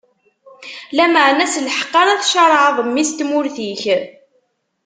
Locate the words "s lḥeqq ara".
1.53-2.21